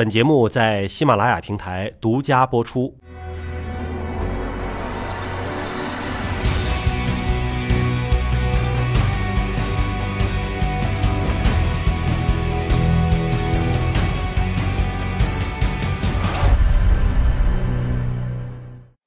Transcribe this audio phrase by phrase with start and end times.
[0.00, 2.96] 本节目在喜马拉雅平台独家播出。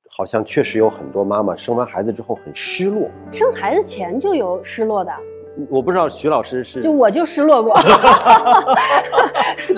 [0.07, 3.09] 好像确实有很多妈妈生完孩子之后很失落。
[3.31, 5.11] 生孩子前就有失落的，
[5.69, 7.75] 我不知道徐老师是就我就失落过。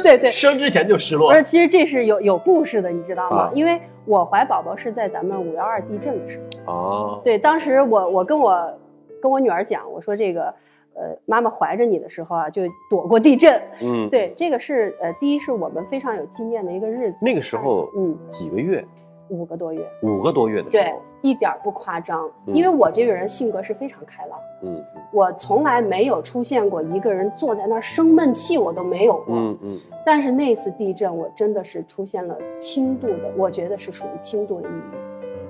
[0.01, 1.35] 对对，生之前就失落不。
[1.35, 3.37] 是，其实这是有有故事的，你知道吗？
[3.37, 6.73] 啊因为我怀宝宝是在咱们五幺二地震的时候。
[6.73, 8.73] 哦，对，当时我我跟我
[9.21, 10.53] 跟我女儿讲，我说这个
[10.93, 13.61] 呃，妈妈怀着你的时候啊，就躲过地震。
[13.81, 17.17] 嗯，对，这个是呃，第一是我们非常有纪念的一个日子。
[17.21, 18.85] 那个时候嗯，几个月，
[19.29, 19.85] 五个多月。
[20.01, 29.35] 五个多月的时对，，一点儿不夸张，嗯因为我这个人性格是非常开朗，嗯嗯我从来没有出现过一个人坐在那儿生闷气，我都没有过。
[29.35, 34.97] 嗯嗯，但是那次地震，我真的是出现了轻度的，我觉得是属于轻度的抑郁。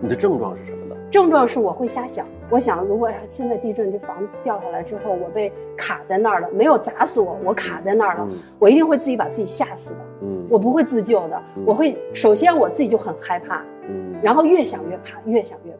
[0.02, 0.96] 你的症状是什么呢？
[1.10, 15.78] 症状是我会瞎想，我想如果现在地震这房子掉下来之后，我被卡在那儿了，没有砸死我，我卡在那儿了，嗯我一定会自己把自己吓死的，嗯，我不会自救的，嗯我会首先我自己就很害怕，嗯，然后越想越怕，越想越怕。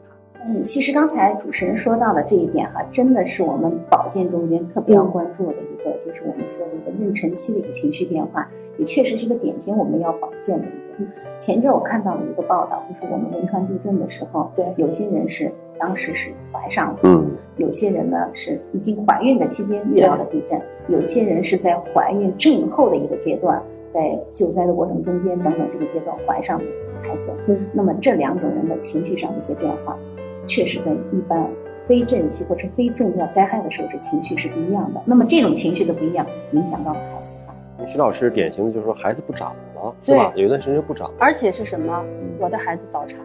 [0.48, 8.48] 嗯，其实刚才主持人说到的这一点哈、真的是我们保健中间特别要关注的一个，就是我们说的一个妊娠期的一个情绪变化，
[8.78, 11.10] 也确实是一个典型我们要保健的一个。
[11.40, 14.64] 前阵我看到了一个报道，就是我们汶川地震的时候，对。
[14.76, 17.30] 有些人是当时是怀上了，嗯。
[17.56, 23.60] 有些人呢是已经怀孕的期间遇到了地震，有些人是在怀孕症后的一个阶段，
[23.96, 26.64] 在救灾的过程中间等等这个阶段怀上的
[27.02, 27.28] 孩子。
[27.46, 29.96] 嗯，那么这两种人的情绪上的一些变化，
[30.44, 31.48] 确实跟一般
[31.86, 35.00] 非震期或者非重要灾害的时候这情绪是不一样的。
[35.06, 37.86] 那么这种情绪的不一样，影响到了孩子的发展。
[37.86, 40.30] 徐老师典型的就是说孩子不长了，对吧？
[40.36, 41.10] 有一段时间不长。
[41.18, 42.04] 而且是什么？
[42.04, 43.18] 嗯我的孩子早产，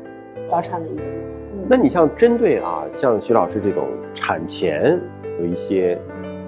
[0.47, 1.09] 早产了一个月。
[1.67, 3.83] 那你像针对啊，像徐老师这种
[4.13, 4.97] 产前
[5.41, 5.99] 有一些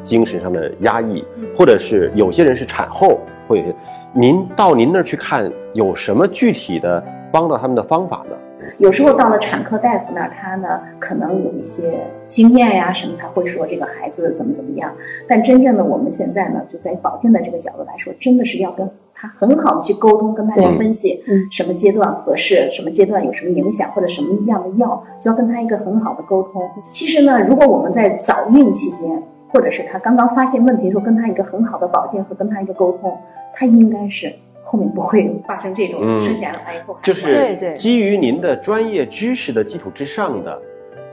[0.02, 3.76] 精神上的压抑，或者是有些人是产后会有些，
[4.16, 8.36] 您到您那儿去看有什么具体的帮到他们的方法呢？
[8.78, 14.92] 有时候到了产科大夫那儿，他呢可能有一些经验呀什么，他会说这个孩子怎么怎么样。
[15.28, 26.62] 但真正的我们现在呢，就在保健的这个角度来说，真的是要跟他很好的去沟通，跟他去分析嗯什么阶段合适，什么阶段有什么影响，或者什么样的药，就要跟他一个很好的沟通。
[26.92, 33.16] 其实呢，如果我们在早孕期间，或者是他刚刚发现问题的时候，跟他一个很好的保健和跟他一个沟通，
[33.54, 34.34] 他应该是
[34.64, 36.98] 后面不会 发生这种嗯生下来以后。
[37.04, 37.74] 就是对对。
[37.74, 40.60] 基于您的专业知识的基础之上的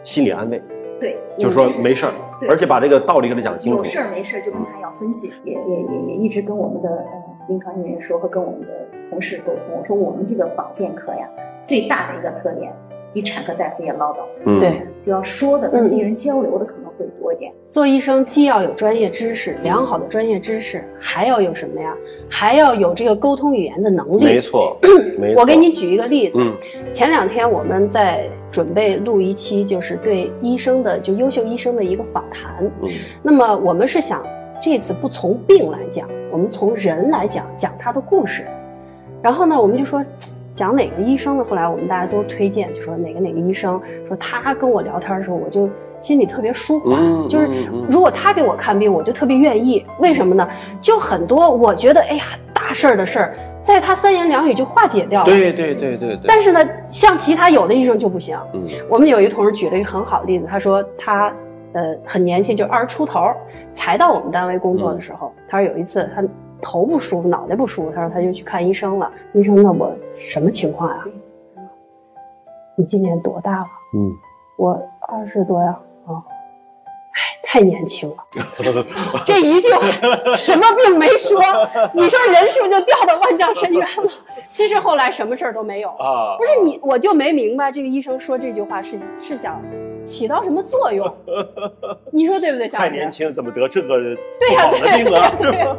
[0.02, 0.60] 心理安慰，
[0.98, 2.12] 对，就是说没事儿，
[2.48, 3.78] 而且把这个道理给他讲清楚。
[3.78, 3.84] 有。
[3.84, 7.06] 事儿没事儿就跟他要分析，也也也也一直跟我们的呃
[7.48, 8.68] 临床人员说和跟我们的
[9.10, 11.28] 同事沟通，我说我们这个保健科呀，
[11.62, 12.72] 最大的一个特点
[13.12, 14.58] 比产科大夫也唠叨，嗯。
[14.58, 16.89] 对，就要说的跟病人交流的可能会
[17.30, 17.52] 多一点。
[17.70, 21.94] 做医生既要有专业知识，良好的专业知识，还要有什么呀？
[22.28, 24.24] 还要有这个沟通语言的能力。
[24.24, 24.76] 没错，
[25.18, 25.40] 没 错。
[25.40, 26.52] 我给你举一个例子，嗯
[26.92, 32.64] 前两天我们在准备录一期，就是对医生的就优秀医生的一个访谈。
[32.82, 32.88] 嗯
[33.22, 34.24] 那么我们是想
[34.60, 38.44] 这次不从病来讲，我们从人来讲，讲他的故事。
[39.22, 40.04] 然后呢，我们就说
[40.54, 41.44] 讲哪个医生呢？
[41.48, 45.68] 后来我们大家都推荐，就说哪个哪个医生，说他跟我聊天的时候，我就
[46.00, 47.00] 心里特别舒缓。
[47.00, 47.46] 嗯就是
[47.88, 49.84] 如果他给我看病，我就特别愿意。
[49.98, 50.48] 为什么呢？
[50.80, 55.26] 就很多我觉得哎呀大事儿的事儿，在他三言两语就化解掉了。
[55.26, 56.20] 对对对对对。
[56.26, 58.38] 但是呢，像其他有的医生就不行。
[58.54, 61.32] 嗯我们有一个同事举了一个很好的例子，他说他
[61.72, 63.32] 呃很年轻，就二十出头，
[63.74, 66.22] 才到我们单位工作的时候，他说有一次他
[66.62, 69.10] 头不舒服，脑袋不舒服，他说他就去看医生了。
[69.34, 71.04] 医生问我什么情况呀？
[72.76, 73.66] 你今年多大了？
[73.94, 74.10] 嗯，
[74.56, 75.68] 我二十多呀。
[75.68, 78.16] 啊、哎，太年轻了。
[79.26, 79.86] 这一句话
[80.36, 81.40] 什么病没说，
[81.92, 84.10] 你说人是不是就掉到万丈深渊了？
[84.50, 85.88] 其实后来什么事儿都没有。
[85.90, 89.60] 啊，不是你，我就没明白这个医生说这句话是是想
[90.04, 91.12] 起到什么作用？
[92.12, 93.10] 你说对不对，小姐太年？
[93.10, 93.98] 轻，怎么得这个
[94.38, 95.36] 对呀、不好的对呀啊？
[95.38, 95.76] 对呀、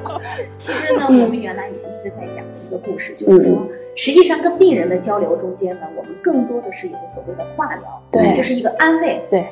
[0.57, 3.61] 其实呢，我们原来也一直在讲的一个故事，就是说，
[3.95, 9.21] 实际上跟病人的交流中间呢，我们更多的是有所谓的化疗，对就是一个安慰。
[9.29, 9.47] 对，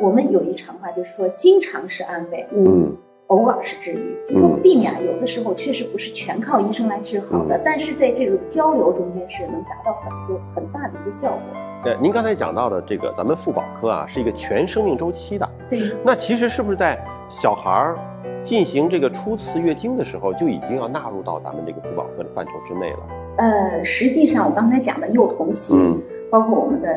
[0.00, 2.94] 我们有一常话就是说，经常是安慰，嗯，
[3.28, 4.16] 偶尔是治愈。
[4.28, 11.40] 就说病呀，有的时候确实不是全靠医生来治好的，嗯但是在这种交流中间是能达到很多很大的一个效果。
[11.84, 15.48] 呃，您刚才讲到的这个，咱们妇保科啊，是一个全生命周期的。
[15.70, 16.98] 对，那其实是不是在
[17.28, 17.98] 小孩儿
[18.42, 22.98] 进行这个初次月经的时候，就已经要纳入到咱们这个妇保科的范畴之内了。
[23.38, 26.00] 呃，实际上我刚才讲的幼童期，嗯
[26.30, 26.88] 包括我们的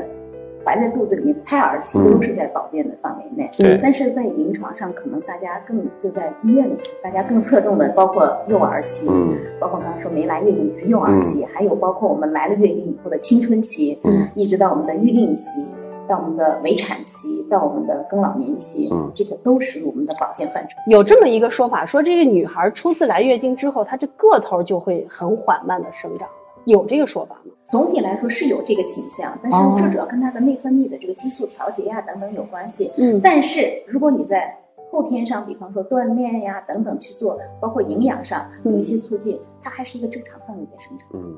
[0.63, 3.49] 怀在肚子里面的胎儿其实都是在保健的范围内。
[3.57, 15.65] 对但是在临床上，可能大家更就在医院里，大家更侧重的包括幼儿期，嗯包括刚刚说没来月经也是幼儿期，还有包括我们来了月经以后的青春期，嗯一直到我们的育龄期，
[16.07, 20.75] 到我们的围产期，到我们的更老年期，嗯这个都是我们的保健范畴。
[20.87, 26.27] 有这么一个说法，说这个女孩初次来月经之后，她这个头就会很缓慢的生长，
[26.65, 27.51] 有这个说法吗？
[27.65, 32.91] 总体来说是有这个倾向，但哦是这主要跟它的内分泌的这个激素调节呀、等等有关系。
[32.97, 34.55] 嗯但是如果你在
[34.91, 41.07] 后天上，比方说锻炼呀等等去做，包括营养上有一些促进，它还是一个正常范围在生长。
[41.13, 41.35] 嗯，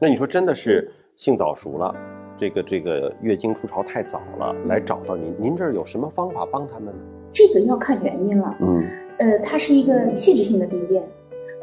[0.00, 1.94] 那你说真的是性早熟了，
[2.36, 7.00] 这个这个月经初潮太早了，来找到您，您这儿有什么方法帮他们呢？
[7.30, 8.56] 这个要看原因了。
[8.60, 8.84] 嗯
[9.20, 11.02] 呃，它是一个器质性的病变，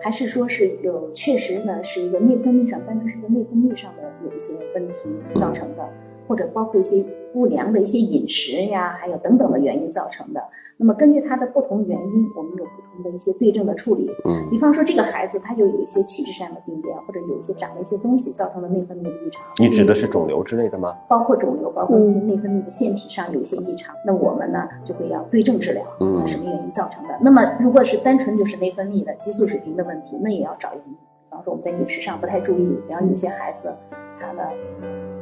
[0.02, 5.90] 还是说是有确实呢是一个内分泌上，单纯是一个内分泌上的有一些问题造成的，
[6.28, 10.42] 或者包括一些不良的一些饮食呀，还有等等的原因造成的。
[10.78, 14.12] 那么根据它的不同原因，我们有不同的一些对症的处理。
[14.26, 19.42] 嗯比方说这个孩子他就有一些气质上的病变，或者有一些长了一些东西造成的内分泌的异常。
[19.58, 20.94] 你指的是肿瘤之类的吗？
[21.08, 27.18] 包括肿瘤，包括一些内分泌的腺体上有一些异常，那我们呢就会要对症治疗，嗯什么原因造成的？
[27.22, 33.74] 那么如果是单纯就是内分泌的激素水平的问题，那也要找一个，比方说我们在饮食上不太注意，然后有些孩子
[34.20, 34.44] 他呢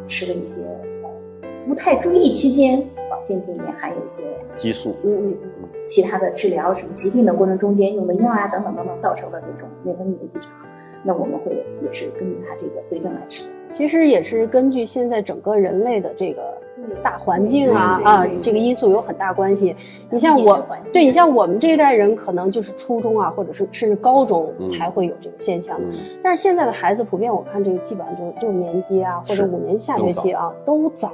[0.08, 4.24] 吃了一些呃不太注意期间，保健品里面含有一些
[4.58, 4.92] 激素。
[5.06, 5.36] 嗯
[5.86, 10.52] 其他的治疗什么疾病的过程中间用的药啊等等等等造成的这种内分泌的异常，
[11.04, 13.52] 那我们会也是根据他这个对症来治疗。
[13.72, 16.58] 其实也是根据现在整个人类的这个
[17.04, 19.76] 大环境啊啊这个因素有很大关系。
[20.10, 25.78] 你像我对你像我们这一代人，可能就是初中啊，或者是甚至高中嗯才会有这个现象。
[25.82, 25.92] 嗯
[26.22, 31.12] 但是现在的孩子普遍，我看这个基本上就是六年级啊，或者五年下学期啊，都早。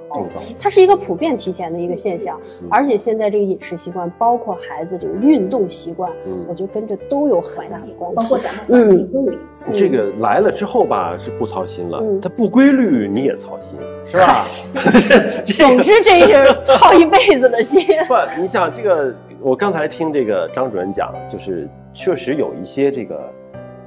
[0.59, 8.15] 它是一个普遍提前的一个现象，嗯而且现在这个饮食习惯，包括孩子这个运动习惯，嗯我觉得跟这都有很大的，关系。
[8.15, 9.69] 包括咱们环境都有影响。
[9.71, 11.99] 这个来了之后吧，是不操心了。
[12.01, 14.45] 嗯它不规律你也操心，是吧？
[15.53, 17.85] 总之，这是操一辈子的心。
[18.07, 23.31] 不，你想这个，我刚才听这个张主任讲，就是确实有一些这个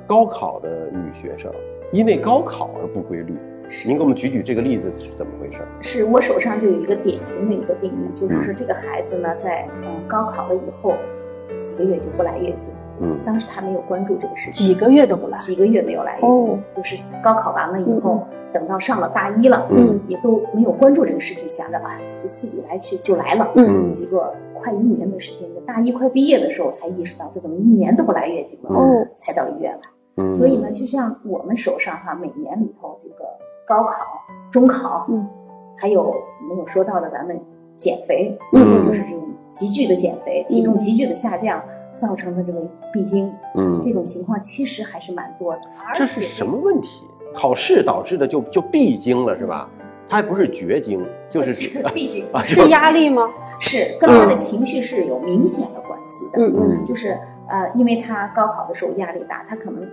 [0.06, 1.50] 高考的女学生，
[1.92, 3.34] 因为高考而不规律。
[3.86, 5.58] 您给我们举举这个例子是怎么回事？
[5.80, 10.94] 是我手上就有一个典型的一个病例，就是说这个孩子呢，在嗯高考了以后
[11.60, 12.70] 几个月就不来月经，
[13.00, 13.18] 嗯。
[13.24, 16.58] 当时他没有关注这个事情，几个月都不来，几个月没有来月经，哦。
[16.76, 18.20] 就是高考完了以后，
[18.52, 20.00] 等到上了大一了，嗯。
[20.08, 23.92] 也都没有关注这个事情，想着啊，就自己来去就来了，嗯。
[23.92, 29.88] 结果快一年的时间，就大一快毕业的时候才意识到，这怎么一年都不来月经了，哦才到医院来。
[30.16, 33.24] 嗯，所以呢，就像我们手上哈，每年里头这个
[33.66, 33.94] 高考、
[34.50, 35.26] 中考，嗯，
[35.76, 36.14] 还有
[36.48, 37.40] 没有说到的咱们
[37.76, 41.62] 减肥，嗯就是这种急剧的减肥，体重急剧的下降
[41.96, 42.60] 造成的这个
[42.92, 45.60] 闭经，嗯，这种情况其实还是蛮多的。
[45.94, 47.04] 这是什么问题？
[47.34, 49.68] 考试导致的就就闭经了是吧？
[50.08, 51.54] 它还不是绝经，就是
[51.94, 53.28] 闭经啊， 是压力吗？
[53.58, 56.42] 是跟他的情绪是有明显的关系的。
[56.42, 59.86] 嗯嗯就是呃，因为他高考的时候压力大，他可能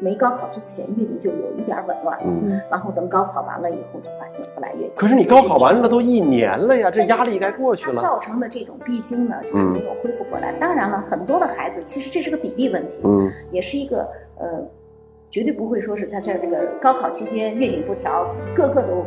[0.00, 2.60] 没高考之前月经就有一点紊乱了，嗯。
[2.70, 4.92] 然后等高考完了以后就发现不来月经。
[4.96, 8.02] 可是你高考完了都一年了呀，这压力该过去了。
[8.02, 10.52] 造成的这种闭经呢，就是嗯没有恢复过来。
[10.60, 14.62] 当然了，很多的孩子其实这是个比例问题，嗯也是一个呃，
[15.30, 19.04] 绝对不会说是他在这个高考期间月经不调，个个都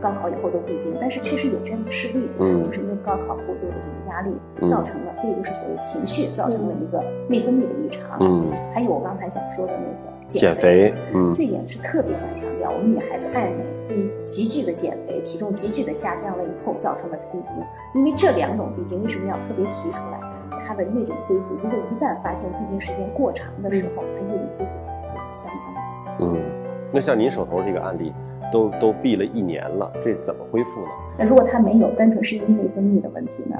[0.00, 8.18] 高考以后都闭经，但是确实有这样的事例，嗯就是因为高考过多的这种压力嗯造成了，这也就是所谓情绪造成了一个内分泌的异常。
[8.20, 17.54] 嗯，还有我刚才想说的那个减肥，嗯这点是特别想强调，我们女孩子爱美，嗯，急剧的减肥，体重急剧的下降了以后造成的闭经，
[17.94, 20.20] 因为这两种闭经为什么要特别提出来？
[20.66, 26.16] 它的月经恢复，如果一旦发现闭经时间过长的时候，它月经恢复起来就相当慢。
[26.20, 26.40] 嗯。
[26.90, 28.14] 那像您手头这个案例，
[28.52, 30.88] 都都闭了一年了，这怎么恢复呢？
[31.18, 33.56] 那如果她没有，单纯是因为内分泌的问题呢，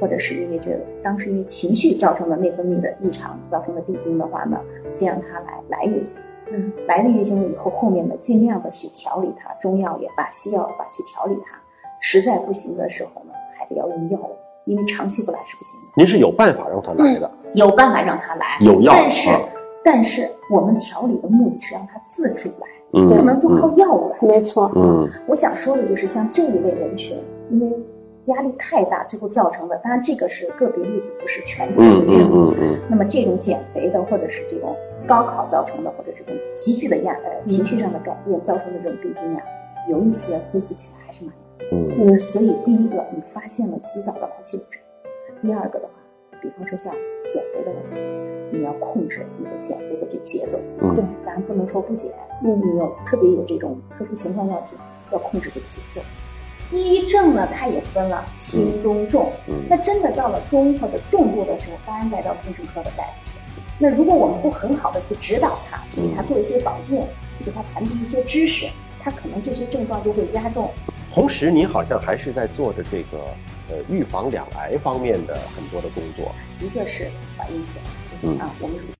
[0.00, 4.58] 或者是因为这个当时因为情绪造成的内分泌的异常造成的闭经的话呢，
[4.92, 6.14] 先让它来来月经。
[6.50, 11.58] 嗯，来了月经了以后，后面呢尽量的去调理它，中药也罢，西药也罢，去调理它。
[12.00, 15.92] 实在不行的时候呢，还得要用药物，因为长期不来是不行的。
[15.96, 19.40] 您是有办法让它来的，有办法让它来，有药但是、啊
[19.88, 24.16] 但是我们调理的目的是让它自主来，嗯不能就靠药物来。
[24.20, 27.16] 没错，嗯我想说的就是像这一类人群，
[27.50, 27.76] 因为
[28.26, 29.76] 压力太大，最后造成的。
[29.78, 32.38] 当然，这个是个别例子，不是全部嗯嗯都这样子。
[32.38, 34.74] 嗯嗯那么这种减肥的，或者是这种
[35.06, 39.42] 高考造成的，或者这种急剧的压呃情绪上的改变造成的这种病菌呀，
[39.88, 42.28] 有一些恢复起来还是蛮难嗯嗯。
[42.28, 44.80] 所以第一个，你发现了，及早的来就诊；
[45.42, 45.92] 第二个的话，
[46.40, 46.92] 比方说像
[47.28, 48.02] 减肥的问题，
[48.56, 50.58] 你要控制你的减肥的这节奏。
[50.80, 54.78] 嗯对当然不能说不减，因为你有特别有这种特殊情况要减，
[55.12, 56.00] 要控制这个节奏。
[56.70, 59.32] 抑郁症呢，它也分了轻、中、重。
[59.48, 63.32] 嗯那真的到了中或者重度的时候，当然该到精神科的大夫去。
[63.78, 68.66] 那如果我们不很好的去指导他，去给他做一些保健，去给他传递一些知识，
[69.00, 70.70] 他可能这些症状就会加重。
[71.12, 73.18] 同时，您好像还是在做着这个
[73.70, 76.34] 呃预防两癌方面的很多的工作。
[76.60, 77.82] 一个是怀孕前，
[78.22, 78.94] 嗯啊，我们乳腺